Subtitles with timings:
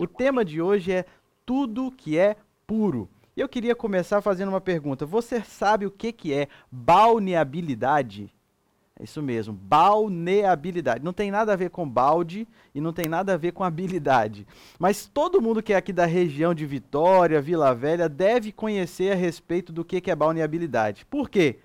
[0.00, 1.04] O tema de hoje é
[1.44, 2.34] tudo que é
[2.66, 3.06] puro.
[3.36, 5.04] E eu queria começar fazendo uma pergunta.
[5.04, 8.32] Você sabe o que, que é balneabilidade?
[8.98, 11.04] É isso mesmo, balneabilidade.
[11.04, 14.46] Não tem nada a ver com balde e não tem nada a ver com habilidade.
[14.78, 19.16] Mas todo mundo que é aqui da região de Vitória, Vila Velha, deve conhecer a
[19.16, 21.04] respeito do que, que é balneabilidade.
[21.04, 21.58] Por quê?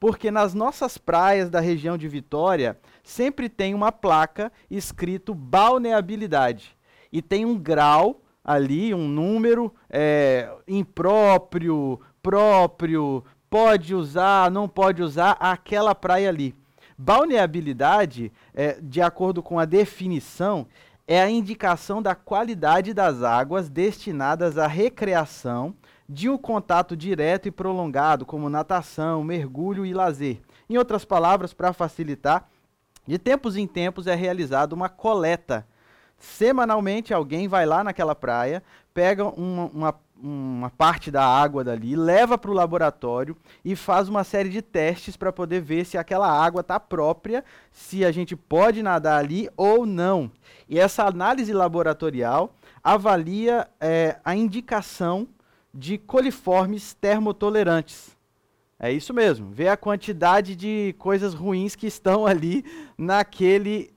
[0.00, 6.76] Porque nas nossas praias da região de Vitória sempre tem uma placa escrito balneabilidade.
[7.12, 15.32] E tem um grau ali, um número é, impróprio, próprio, pode usar, não pode usar
[15.40, 16.54] aquela praia ali.
[16.98, 20.66] Balneabilidade, é, de acordo com a definição,
[21.06, 25.74] é a indicação da qualidade das águas destinadas à recreação
[26.08, 30.40] de um contato direto e prolongado, como natação, mergulho e lazer.
[30.68, 32.48] Em outras palavras, para facilitar,
[33.06, 35.66] de tempos em tempos é realizada uma coleta.
[36.18, 42.38] Semanalmente, alguém vai lá naquela praia, pega uma, uma uma parte da água dali, leva
[42.38, 46.62] para o laboratório e faz uma série de testes para poder ver se aquela água
[46.62, 50.30] está própria, se a gente pode nadar ali ou não.
[50.68, 55.28] E essa análise laboratorial avalia é, a indicação
[55.72, 58.16] de coliformes termotolerantes.
[58.78, 62.62] É isso mesmo, vê a quantidade de coisas ruins que estão ali
[62.96, 63.90] naquele,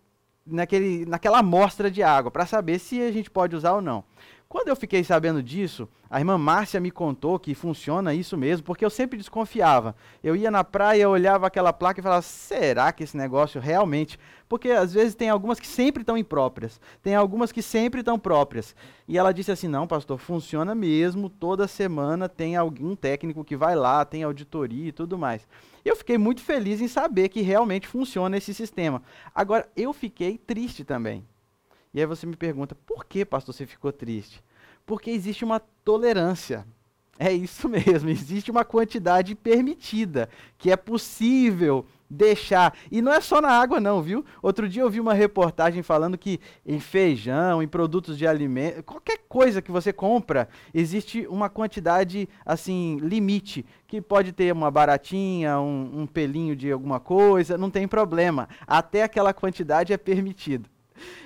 [0.52, 4.04] naquele, naquela amostra de água, para saber se a gente pode usar ou não.
[4.52, 8.84] Quando eu fiquei sabendo disso, a irmã Márcia me contou que funciona isso mesmo, porque
[8.84, 9.96] eu sempre desconfiava.
[10.24, 14.18] Eu ia na praia, olhava aquela placa e falava: será que esse negócio realmente.
[14.48, 18.76] Porque às vezes tem algumas que sempre estão impróprias, tem algumas que sempre estão próprias.
[19.08, 23.76] E ela disse assim: não, pastor, funciona mesmo, toda semana tem algum técnico que vai
[23.76, 25.48] lá, tem auditoria e tudo mais.
[25.86, 29.04] Eu fiquei muito feliz em saber que realmente funciona esse sistema.
[29.36, 31.24] Agora, eu fiquei triste também.
[31.94, 34.44] E aí você me pergunta, por que, pastor, você ficou triste?
[34.86, 36.66] Porque existe uma tolerância.
[37.18, 42.76] É isso mesmo, existe uma quantidade permitida, que é possível deixar.
[42.92, 44.26] E não é só na água, não, viu?
[44.42, 49.20] Outro dia eu vi uma reportagem falando que em feijão, em produtos de alimento, qualquer
[49.28, 56.02] coisa que você compra, existe uma quantidade, assim, limite, que pode ter uma baratinha, um,
[56.02, 58.48] um pelinho de alguma coisa, não tem problema.
[58.66, 60.70] Até aquela quantidade é permitido.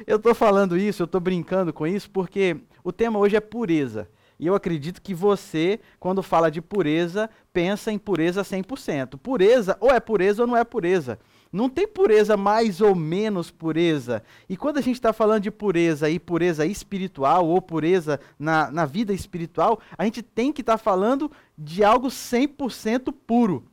[0.06, 4.08] Eu estou falando isso, eu estou brincando com isso, porque o tema hoje é pureza.
[4.40, 9.18] E eu acredito que você, quando fala de pureza, pensa em pureza 100%.
[9.18, 11.20] Pureza, ou é pureza ou não é pureza.
[11.52, 14.24] Não tem pureza mais ou menos pureza.
[14.50, 18.86] E quando a gente está falando de pureza e pureza espiritual ou pureza na, na
[18.86, 23.66] vida espiritual, a gente tem que estar tá falando de algo 100% puro.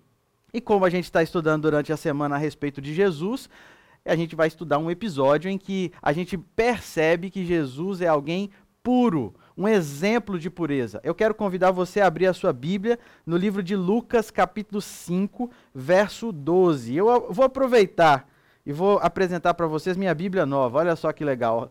[0.52, 3.48] E como a gente está estudando durante a semana a respeito de Jesus,
[4.04, 8.50] a gente vai estudar um episódio em que a gente percebe que Jesus é alguém
[8.82, 11.00] puro, um exemplo de pureza.
[11.04, 15.50] Eu quero convidar você a abrir a sua Bíblia no livro de Lucas, capítulo 5,
[15.74, 16.96] verso 12.
[16.96, 18.26] Eu vou aproveitar
[18.64, 20.78] e vou apresentar para vocês minha Bíblia nova.
[20.78, 21.70] Olha só que legal.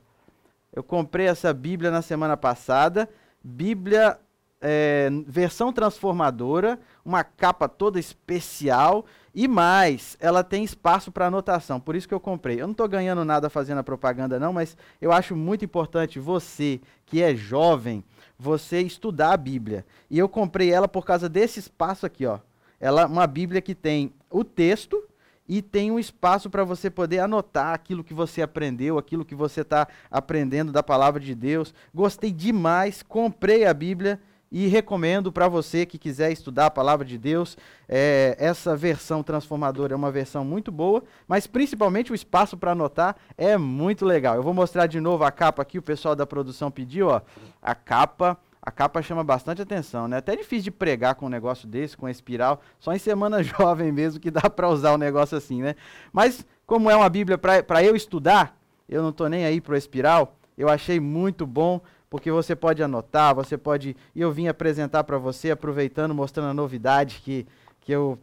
[0.72, 3.10] Eu comprei essa Bíblia na semana passada,
[3.44, 4.20] Bíblia
[4.62, 11.96] é, versão transformadora, uma capa toda especial e mais, ela tem espaço para anotação, por
[11.96, 12.60] isso que eu comprei.
[12.60, 16.82] Eu não estou ganhando nada fazendo a propaganda, não, mas eu acho muito importante você,
[17.06, 18.04] que é jovem,
[18.38, 19.86] você estudar a Bíblia.
[20.10, 22.40] E eu comprei ela por causa desse espaço aqui, ó.
[22.80, 25.04] Ela uma Bíblia que tem o texto
[25.48, 29.62] e tem um espaço para você poder anotar aquilo que você aprendeu, aquilo que você
[29.62, 31.74] está aprendendo da palavra de Deus.
[31.94, 34.20] Gostei demais, comprei a Bíblia
[34.52, 39.94] e recomendo para você que quiser estudar a palavra de Deus, é, essa versão transformadora
[39.94, 44.36] é uma versão muito boa, mas principalmente o espaço para anotar é muito legal.
[44.36, 47.22] Eu vou mostrar de novo a capa aqui, o pessoal da produção pediu, ó,
[47.62, 48.38] a capa.
[48.62, 50.18] A capa chama bastante atenção, né?
[50.18, 52.62] Até é difícil de pregar com um negócio desse, com espiral.
[52.78, 55.76] Só em semana jovem mesmo que dá para usar um negócio assim, né?
[56.12, 60.36] Mas, como é uma Bíblia para eu estudar, eu não estou nem aí para espiral,
[60.58, 61.80] eu achei muito bom
[62.10, 63.96] porque você pode anotar, você pode.
[64.16, 67.46] E eu vim apresentar para você, aproveitando, mostrando a novidade que,
[67.82, 68.20] que eu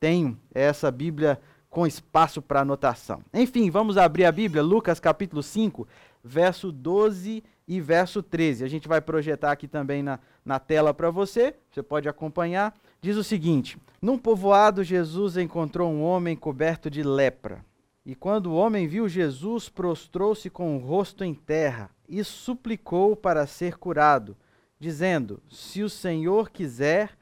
[0.00, 1.40] tenho, é essa Bíblia
[1.70, 3.22] com espaço para anotação.
[3.32, 5.86] Enfim, vamos abrir a Bíblia, Lucas capítulo 5,
[6.24, 8.64] verso 12 e verso 13.
[8.64, 12.74] A gente vai projetar aqui também na, na tela para você, você pode acompanhar.
[13.00, 17.64] Diz o seguinte: Num povoado, Jesus encontrou um homem coberto de lepra.
[18.04, 23.46] E quando o homem viu Jesus, prostrou-se com o rosto em terra e suplicou para
[23.46, 24.36] ser curado,
[24.78, 27.16] dizendo: Se o Senhor quiser,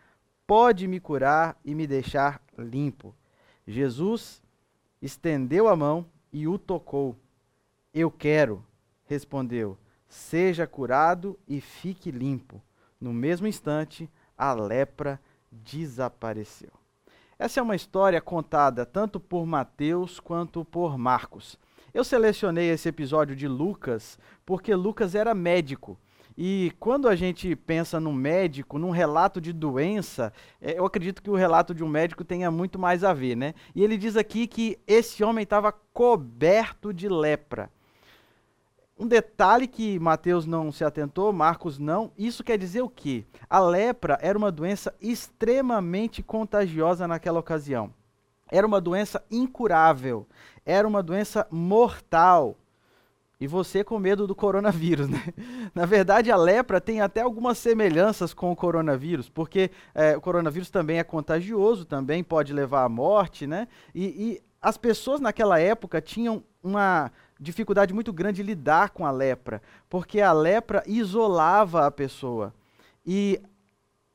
[0.47, 3.15] pode me curar e me deixar limpo.
[3.67, 4.43] Jesus
[5.03, 7.17] estendeu a mão e o tocou.
[7.93, 8.65] Eu quero,
[9.07, 9.77] respondeu.
[10.09, 12.63] seja curado e fique limpo.
[13.01, 14.09] No mesmo instante,
[14.39, 15.21] a lepra
[15.51, 16.86] desapareceu.
[17.39, 21.59] Essa é uma história contada tanto por Mateus quanto por Marcos.
[21.93, 25.99] Eu selecionei esse episódio de Lucas porque Lucas era médico.
[26.37, 31.31] E quando a gente pensa num médico, num relato de doença, é, eu acredito que
[31.31, 33.55] o relato de um médico tenha muito mais a ver, né?
[33.75, 37.71] E ele diz aqui que esse homem estava coberto de lepra.
[38.99, 43.27] Um detalhe que Mateus não se atentou, Marcos não, isso quer dizer o quê?
[43.49, 47.93] A lepra era uma doença extremamente contagiosa naquela ocasião.
[48.51, 50.27] Era uma doença incurável,
[50.65, 52.57] era uma doença mortal.
[53.39, 55.23] E você com medo do coronavírus, né?
[55.75, 60.71] Na verdade, a lepra tem até algumas semelhanças com o coronavírus, porque é, o coronavírus
[60.71, 63.69] também é contagioso, também pode levar à morte, né?
[63.95, 69.11] E, e as pessoas naquela época tinham uma dificuldade muito grande de lidar com a
[69.11, 72.55] lepra, porque a lepra isolava a pessoa.
[73.05, 73.41] E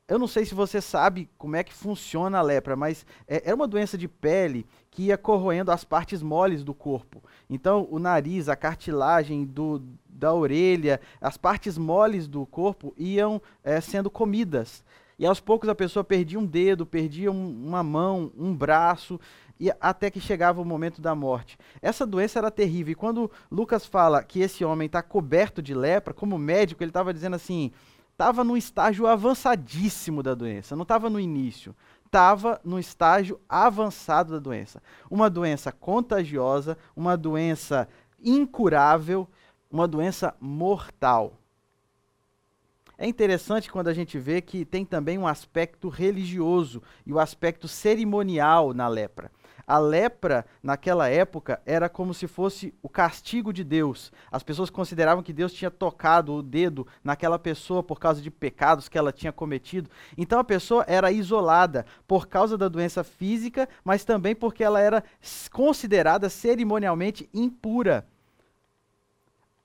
[0.07, 3.53] eu não sei se você sabe como é que funciona a lepra, mas é, é
[3.53, 7.23] uma doença de pele que ia corroendo as partes moles do corpo.
[7.49, 13.79] Então, o nariz, a cartilagem do, da orelha, as partes moles do corpo iam é,
[13.79, 14.83] sendo comidas.
[15.17, 19.17] E aos poucos a pessoa perdia um dedo, perdia um, uma mão, um braço,
[19.61, 21.55] e até que chegava o momento da morte.
[21.83, 22.93] Essa doença era terrível.
[22.93, 27.13] E quando Lucas fala que esse homem está coberto de lepra, como médico, ele estava
[27.13, 27.71] dizendo assim:
[28.11, 31.75] estava no estágio avançadíssimo da doença, não estava no início.
[32.03, 34.81] Estava no estágio avançado da doença.
[35.09, 37.87] Uma doença contagiosa, uma doença
[38.21, 39.29] incurável,
[39.71, 41.37] uma doença mortal.
[42.97, 47.67] É interessante quando a gente vê que tem também um aspecto religioso e o aspecto
[47.67, 49.31] cerimonial na lepra.
[49.65, 54.11] A lepra, naquela época, era como se fosse o castigo de Deus.
[54.31, 58.89] As pessoas consideravam que Deus tinha tocado o dedo naquela pessoa por causa de pecados
[58.89, 59.89] que ela tinha cometido.
[60.17, 65.03] Então a pessoa era isolada por causa da doença física, mas também porque ela era
[65.51, 68.05] considerada cerimonialmente impura.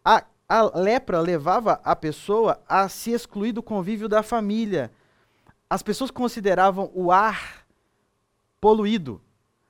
[0.05, 4.91] A, a lepra levava a pessoa a se excluir do convívio da família.
[5.69, 7.67] As pessoas consideravam o ar
[8.61, 9.21] poluído.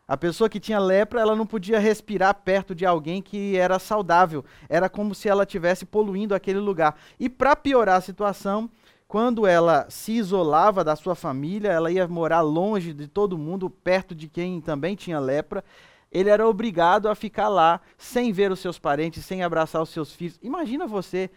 [0.09, 4.45] A pessoa que tinha lepra, ela não podia respirar perto de alguém que era saudável.
[4.69, 6.97] Era como se ela estivesse poluindo aquele lugar.
[7.19, 8.71] E para piorar a situação,
[9.09, 14.15] quando ela se isolava da sua família, ela ia morar longe de todo mundo, perto
[14.15, 15.65] de quem também tinha lepra.
[16.13, 20.13] Ele era obrigado a ficar lá, sem ver os seus parentes, sem abraçar os seus
[20.15, 20.39] filhos.
[20.41, 21.29] Imagina você,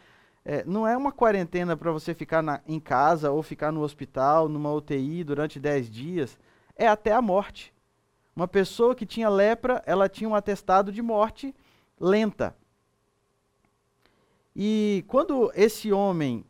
[0.45, 4.47] é, não é uma quarentena para você ficar na, em casa ou ficar no hospital,
[4.47, 6.37] numa UTI durante 10 dias.
[6.75, 7.73] É até a morte.
[8.39, 11.53] Uma pessoa que tinha lepra, ela tinha um atestado de morte
[11.99, 12.55] lenta.
[14.55, 16.45] E quando esse homem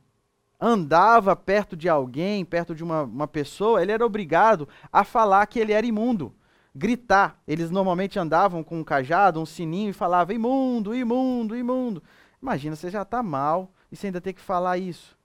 [0.62, 5.58] andava perto de alguém, perto de uma, uma pessoa, ele era obrigado a falar que
[5.58, 6.32] ele era imundo,
[6.76, 7.42] gritar.
[7.48, 12.04] Eles normalmente andavam com um cajado, um sininho e falavam imundo, imundo, imundo.
[12.40, 15.18] Imagina, você já está mal e você ainda tem que falar isso.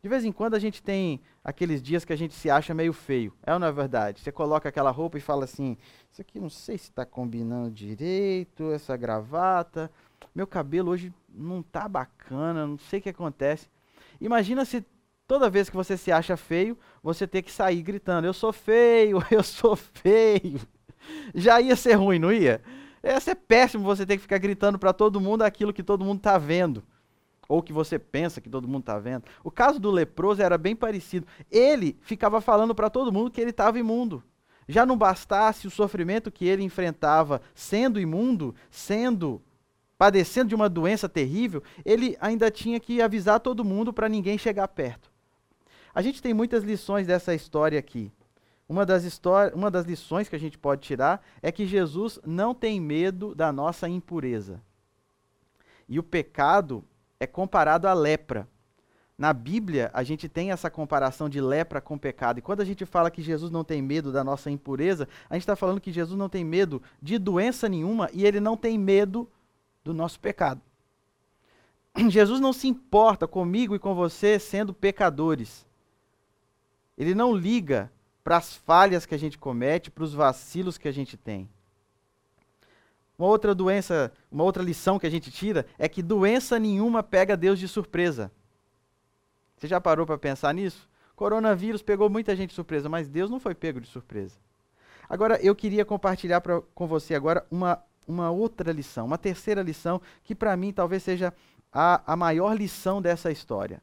[0.00, 2.92] De vez em quando a gente tem aqueles dias que a gente se acha meio
[2.92, 3.32] feio.
[3.42, 4.20] É ou não é verdade?
[4.20, 5.76] Você coloca aquela roupa e fala assim:
[6.10, 9.90] Isso aqui não sei se está combinando direito, essa gravata.
[10.34, 13.68] Meu cabelo hoje não tá bacana, não sei o que acontece.
[14.20, 14.84] Imagina se
[15.26, 19.22] toda vez que você se acha feio, você ter que sair gritando: Eu sou feio,
[19.30, 20.60] eu sou feio.
[21.34, 22.62] Já ia ser ruim, não ia?
[23.02, 26.18] Ia ser péssimo você ter que ficar gritando para todo mundo aquilo que todo mundo
[26.18, 26.84] está vendo
[27.52, 29.24] ou que você pensa que todo mundo está vendo.
[29.44, 31.26] O caso do leproso era bem parecido.
[31.50, 34.24] Ele ficava falando para todo mundo que ele estava imundo.
[34.66, 39.42] Já não bastasse o sofrimento que ele enfrentava sendo imundo, sendo
[39.98, 44.66] padecendo de uma doença terrível, ele ainda tinha que avisar todo mundo para ninguém chegar
[44.68, 45.12] perto.
[45.94, 48.10] A gente tem muitas lições dessa história aqui.
[48.66, 49.20] Uma das,
[49.54, 53.52] uma das lições que a gente pode tirar é que Jesus não tem medo da
[53.52, 54.62] nossa impureza.
[55.86, 56.82] E o pecado
[57.22, 58.48] é comparado à lepra.
[59.16, 62.38] Na Bíblia, a gente tem essa comparação de lepra com pecado.
[62.38, 65.42] E quando a gente fala que Jesus não tem medo da nossa impureza, a gente
[65.42, 69.30] está falando que Jesus não tem medo de doença nenhuma e ele não tem medo
[69.84, 70.60] do nosso pecado.
[72.10, 75.64] Jesus não se importa comigo e com você sendo pecadores.
[76.98, 77.92] Ele não liga
[78.24, 81.48] para as falhas que a gente comete, para os vacilos que a gente tem.
[83.18, 87.36] Uma outra doença, uma outra lição que a gente tira é que doença nenhuma pega
[87.36, 88.32] Deus de surpresa.
[89.56, 90.88] Você já parou para pensar nisso?
[91.14, 94.36] Coronavírus pegou muita gente de surpresa, mas Deus não foi pego de surpresa.
[95.08, 100.00] Agora, eu queria compartilhar pra, com você agora uma, uma outra lição, uma terceira lição,
[100.24, 101.32] que para mim talvez seja
[101.72, 103.82] a, a maior lição dessa história?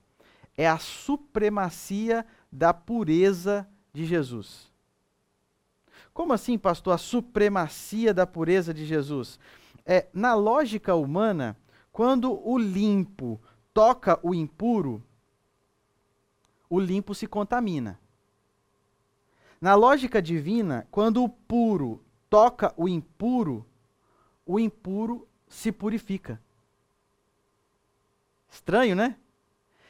[0.58, 4.69] É a supremacia da pureza de Jesus.
[6.20, 9.40] Como assim, pastor, a supremacia da pureza de Jesus?
[9.86, 11.56] É, na lógica humana,
[11.94, 13.40] quando o limpo
[13.74, 15.02] toca o impuro,
[16.70, 17.98] o limpo se contamina.
[19.62, 23.66] Na lógica divina, quando o puro toca o impuro,
[24.46, 26.38] o impuro se purifica.
[28.52, 29.16] Estranho, né?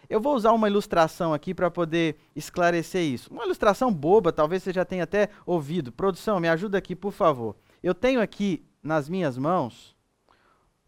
[0.10, 3.32] Eu vou usar uma ilustração aqui para poder esclarecer isso.
[3.32, 5.92] Uma ilustração boba, talvez você já tenha até ouvido.
[5.92, 7.56] Produção, me ajuda aqui, por favor.
[7.84, 9.96] Eu tenho aqui nas minhas mãos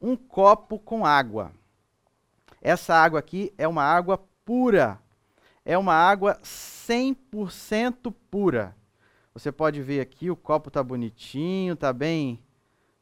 [0.01, 1.51] um copo com água.
[2.59, 4.99] Essa água aqui é uma água pura.
[5.63, 8.75] É uma água 100% pura.
[9.35, 12.39] Você pode ver aqui, o copo está bonitinho, está bem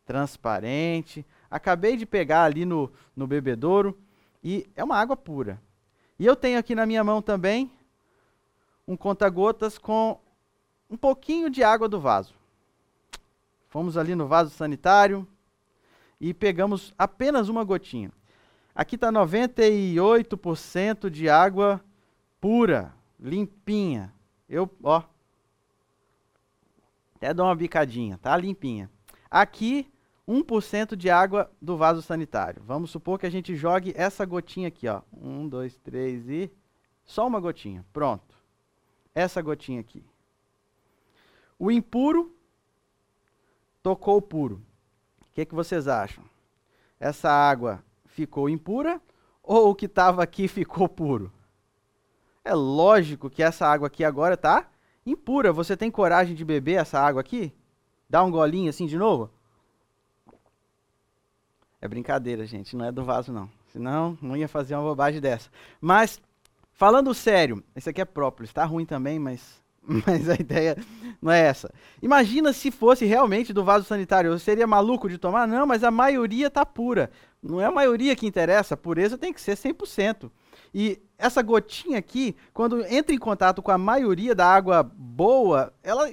[0.06, 1.26] transparente.
[1.50, 3.98] Acabei de pegar ali no, no bebedouro
[4.44, 5.62] e é uma água pura.
[6.20, 7.72] E eu tenho aqui na minha mão também
[8.86, 10.20] um conta-gotas com
[10.90, 12.36] um pouquinho de água do vaso.
[13.70, 15.26] Fomos ali no vaso sanitário
[16.20, 18.12] e pegamos apenas uma gotinha.
[18.76, 21.80] Aqui está 98% de água
[22.42, 24.14] pura, limpinha.
[24.50, 25.04] Eu, ó,
[27.16, 28.90] até dou uma bicadinha, tá limpinha.
[29.32, 29.90] Aqui
[30.30, 32.62] 1% de água do vaso sanitário.
[32.64, 35.02] Vamos supor que a gente jogue essa gotinha aqui, ó.
[35.12, 36.52] Um, dois, três e.
[37.04, 37.84] Só uma gotinha.
[37.92, 38.38] Pronto.
[39.16, 40.06] Essa gotinha aqui.
[41.58, 42.32] O impuro
[43.82, 44.62] tocou o puro.
[45.20, 46.24] O que, que vocês acham?
[47.00, 49.02] Essa água ficou impura
[49.42, 51.34] ou o que estava aqui ficou puro?
[52.46, 54.70] É lógico que essa água aqui agora está
[55.04, 55.52] impura.
[55.52, 57.52] Você tem coragem de beber essa água aqui?
[58.08, 59.32] Dá um golinho assim de novo?
[61.82, 63.50] É brincadeira, gente, não é do vaso, não.
[63.72, 65.50] Senão, não ia fazer uma bobagem dessa.
[65.80, 66.20] Mas,
[66.74, 70.78] falando sério, esse aqui é própolis, tá ruim também, mas, mas a ideia
[71.22, 71.72] não é essa.
[72.02, 74.32] Imagina se fosse realmente do vaso sanitário.
[74.32, 75.48] Eu seria maluco de tomar?
[75.48, 77.10] Não, mas a maioria tá pura.
[77.42, 80.30] Não é a maioria que interessa, a pureza tem que ser 100%.
[80.74, 86.12] E essa gotinha aqui, quando entra em contato com a maioria da água boa, ela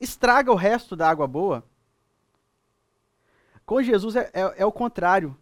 [0.00, 1.64] estraga o resto da água boa.
[3.64, 5.36] Com Jesus é, é, é o contrário.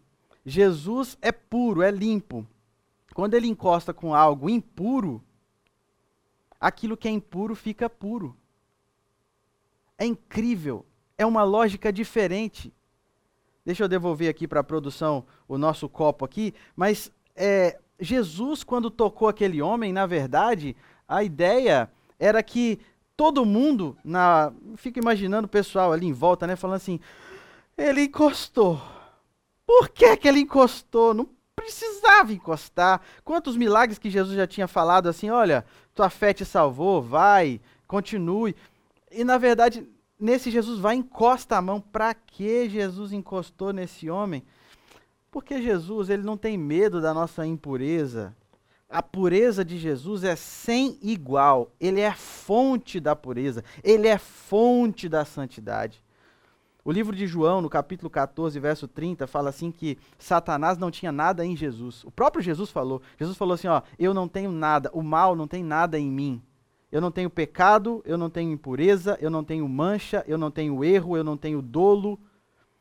[0.45, 2.45] Jesus é puro, é limpo.
[3.13, 5.21] Quando ele encosta com algo impuro,
[6.59, 8.35] aquilo que é impuro fica puro.
[9.97, 10.85] É incrível.
[11.17, 12.73] É uma lógica diferente.
[13.65, 18.89] Deixa eu devolver aqui para a produção o nosso copo aqui, mas é, Jesus, quando
[18.89, 20.75] tocou aquele homem, na verdade,
[21.07, 22.79] a ideia era que
[23.15, 26.99] todo mundo, na, fica imaginando o pessoal ali em volta, né, falando assim:
[27.77, 28.81] ele encostou.
[29.65, 31.13] Por que, que ele encostou?
[31.13, 33.01] Não precisava encostar.
[33.23, 38.55] Quantos milagres que Jesus já tinha falado assim: olha, tua fé te salvou, vai, continue.
[39.11, 39.87] E na verdade,
[40.19, 41.79] nesse Jesus vai encosta a mão.
[41.79, 44.43] Para que Jesus encostou nesse homem?
[45.31, 48.35] Porque Jesus, ele não tem medo da nossa impureza.
[48.89, 51.71] A pureza de Jesus é sem igual.
[51.79, 53.63] Ele é fonte da pureza.
[53.81, 56.03] Ele é fonte da santidade.
[56.83, 61.11] O livro de João, no capítulo 14, verso 30, fala assim que Satanás não tinha
[61.11, 62.03] nada em Jesus.
[62.03, 63.01] O próprio Jesus falou.
[63.19, 66.41] Jesus falou assim, ó, eu não tenho nada, o mal não tem nada em mim.
[66.91, 70.83] Eu não tenho pecado, eu não tenho impureza, eu não tenho mancha, eu não tenho
[70.83, 72.19] erro, eu não tenho dolo.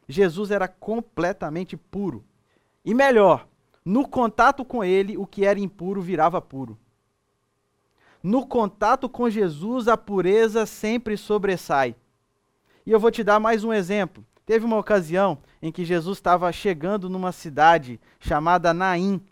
[0.09, 2.25] Jesus era completamente puro.
[2.85, 3.47] E melhor,
[3.85, 6.79] no contato com ele, o que era impuro virava puro.
[8.23, 11.95] No contato com Jesus, a pureza sempre sobressai.
[12.91, 14.27] E eu vou te dar mais um exemplo.
[14.45, 19.25] Teve uma ocasião em que Jesus estava chegando numa cidade chamada Naim.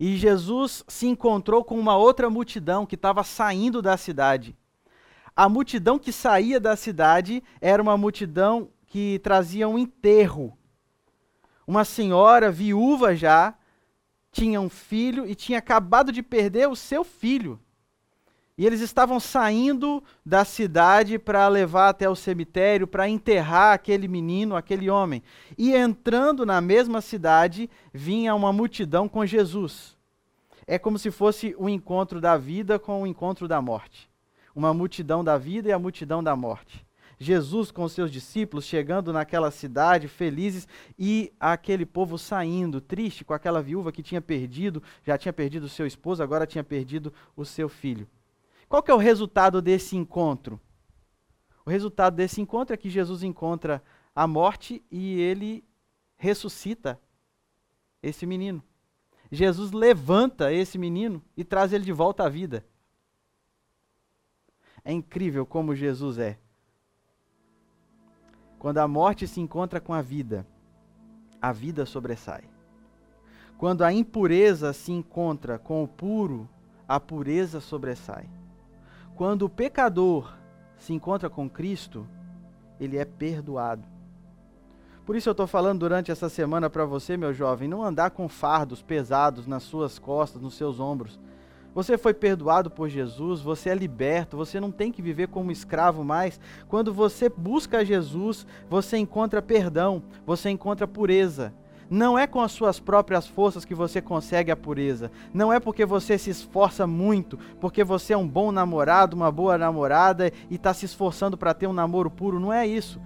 [0.00, 4.56] E Jesus se encontrou com uma outra multidão que estava saindo da cidade.
[5.36, 10.56] A multidão que saía da cidade era uma multidão que trazia um enterro.
[11.66, 13.54] Uma senhora viúva já
[14.32, 17.60] tinha um filho e tinha acabado de perder o seu filho.
[18.58, 24.56] E eles estavam saindo da cidade para levar até o cemitério, para enterrar aquele menino,
[24.56, 25.22] aquele homem.
[25.56, 29.96] E entrando na mesma cidade, vinha uma multidão com Jesus.
[30.66, 34.10] É como se fosse o encontro da vida com o encontro da morte.
[34.56, 36.84] Uma multidão da vida e a multidão da morte.
[37.16, 40.66] Jesus com seus discípulos chegando naquela cidade, felizes,
[40.98, 45.86] e aquele povo saindo, triste, com aquela viúva que tinha perdido, já tinha perdido seu
[45.86, 48.08] esposo, agora tinha perdido o seu filho.
[48.68, 50.60] Qual que é o resultado desse encontro?
[51.64, 53.82] O resultado desse encontro é que Jesus encontra
[54.14, 55.64] a morte e ele
[56.16, 57.00] ressuscita.
[58.02, 58.62] esse menino.
[59.30, 62.64] Jesus levanta esse menino e traz ele de volta à vida.
[64.84, 66.38] É incrível como Jesus é.
[68.58, 70.46] Quando a morte se encontra com a vida,
[71.42, 72.44] a vida sobressai.
[73.58, 76.48] Quando a impureza se encontra com o puro,
[76.86, 78.37] a pureza sobressai.
[79.18, 80.32] Quando o pecador
[80.78, 82.06] se encontra com Cristo,
[82.78, 83.82] ele é perdoado.
[85.04, 88.28] Por isso eu estou falando durante essa semana para você, meu jovem, não andar com
[88.28, 91.18] fardos pesados nas suas costas, nos seus ombros.
[91.74, 96.04] Você foi perdoado por Jesus, você é liberto, você não tem que viver como escravo
[96.04, 96.38] mais.
[96.68, 101.52] Quando você busca Jesus, você encontra perdão, você encontra pureza.
[101.90, 105.10] Não é com as suas próprias forças que você consegue a pureza.
[105.32, 109.56] Não é porque você se esforça muito, porque você é um bom namorado, uma boa
[109.56, 112.38] namorada e está se esforçando para ter um namoro puro.
[112.38, 113.00] Não é isso.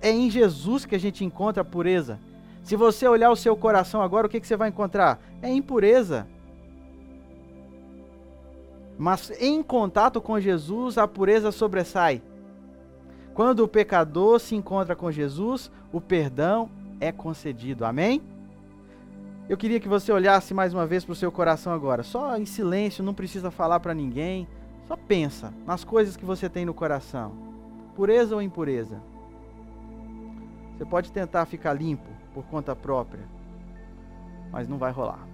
[0.00, 2.20] É em Jesus que a gente encontra a pureza.
[2.62, 5.20] Se você olhar o seu coração agora, o que, que você vai encontrar?
[5.42, 6.26] É impureza.
[8.96, 12.22] Mas em contato com Jesus, a pureza sobressai.
[13.34, 16.68] Quando o pecador se encontra com Jesus, o perdão
[17.00, 17.84] é concedido.
[17.84, 18.22] Amém?
[19.48, 22.02] Eu queria que você olhasse mais uma vez para o seu coração agora.
[22.02, 24.46] Só em silêncio, não precisa falar para ninguém.
[24.86, 27.32] Só pensa nas coisas que você tem no coração.
[27.96, 29.00] Pureza ou impureza?
[30.76, 33.24] Você pode tentar ficar limpo por conta própria,
[34.52, 35.26] mas não vai rolar.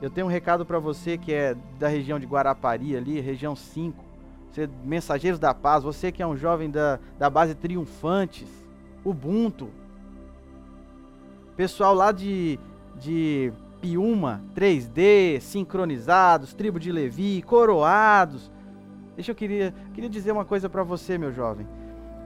[0.00, 4.04] Eu tenho um recado para você que é da região de Guarapari ali, região 5.
[4.50, 8.48] Você, Mensageiros da Paz, você que é um jovem da, da base Triunfantes,
[9.06, 9.68] Ubuntu.
[11.56, 12.58] Pessoal lá de,
[12.98, 18.50] de Piuma, 3D, sincronizados, tribo de Levi, coroados.
[19.14, 21.68] Deixa eu queria, queria dizer uma coisa para você, meu jovem.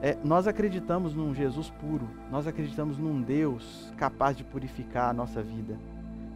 [0.01, 5.43] É, nós acreditamos num Jesus puro, nós acreditamos num Deus capaz de purificar a nossa
[5.43, 5.79] vida,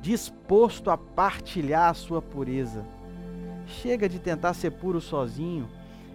[0.02, 2.84] disposto a partilhar a sua pureza.
[3.66, 5.66] Chega de tentar ser puro sozinho,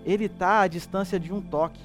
[0.06, 1.82] ele está à distância de um toque.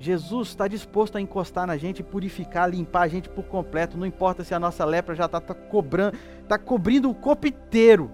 [0.00, 3.98] Jesus está disposto a encostar na gente, purificar, limpar a gente por completo.
[3.98, 8.10] Não importa se a nossa lepra já está tá cobrando, tá cobrindo o corpo inteiro.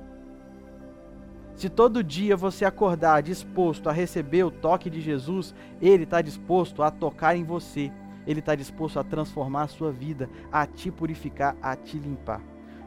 [1.54, 6.82] Se todo dia você acordar disposto a receber o toque de Jesus, Ele está disposto
[6.82, 7.92] a tocar em você.
[8.26, 12.40] Ele está disposto a transformar a sua vida, a te purificar, a te limpar.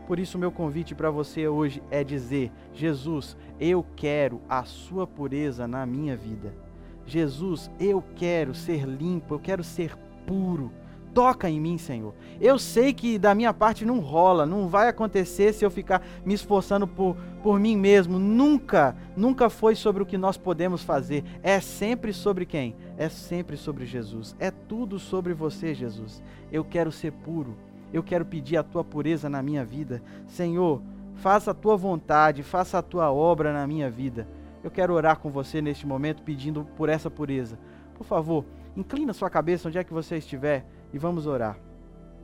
[0.08, 5.68] Por isso, meu convite para você hoje é dizer: Jesus, eu quero a sua pureza
[5.68, 6.67] na minha vida.
[7.08, 10.72] Jesus, eu quero ser limpo, eu quero ser puro
[11.18, 12.14] toca em mim, Senhor.
[12.40, 16.36] Eu sei que da minha parte não rola, não vai acontecer se eu ficar me
[16.36, 18.20] esforçando por, por mim mesmo.
[18.20, 21.24] Nunca, nunca foi sobre o que nós podemos fazer.
[21.42, 22.76] É sempre sobre quem?
[23.00, 24.36] É sempre sobre Jesus.
[24.38, 26.22] É tudo sobre você, Jesus.
[26.52, 27.58] Eu quero ser puro.
[27.92, 30.04] Eu quero pedir a tua pureza na minha vida.
[30.28, 30.84] Senhor,
[31.16, 34.28] faça a tua vontade, faça a tua obra na minha vida.
[34.64, 37.58] Eu quero orar com você neste momento pedindo por essa pureza.
[37.96, 41.58] Por favor, inclina sua cabeça onde é que você estiver e vamos orar.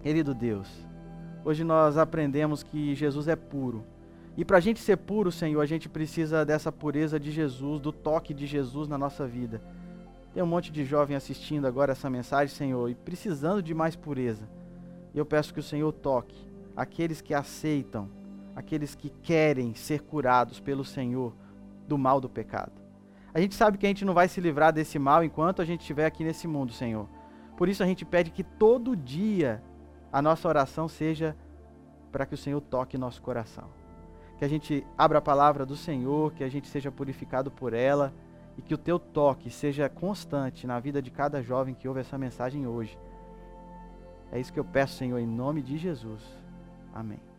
[0.02, 0.68] Querido Deus,
[1.46, 3.84] hoje nós aprendemos que Jesus é puro.
[4.36, 7.92] E para a gente ser puro, Senhor, a gente precisa dessa pureza de Jesus, do
[7.92, 9.62] toque de Jesus na nossa vida.
[10.34, 14.50] Tem um monte de jovem assistindo agora essa mensagem, Senhor, e precisando de mais pureza.
[15.14, 16.36] E eu peço que o Senhor toque
[16.76, 18.10] aqueles que aceitam,
[18.56, 21.34] aqueles que querem ser curados pelo Senhor
[21.88, 22.72] do mal do pecado.
[23.34, 25.82] A gente sabe que a gente não vai se livrar desse mal enquanto a gente
[25.82, 27.08] estiver aqui nesse mundo, Senhor.
[27.58, 29.64] Por isso a gente pede que todo dia
[30.12, 31.36] a nossa oração seja
[32.12, 33.70] para que o Senhor toque nosso coração.
[34.38, 38.14] Que a gente abra a palavra do Senhor, que a gente seja purificado por ela
[38.58, 42.18] e que o teu toque seja constante na vida de cada jovem que ouve essa
[42.18, 42.98] mensagem hoje.
[44.32, 46.22] É isso que eu peço, Senhor, em nome de Jesus.
[46.94, 47.33] Amém.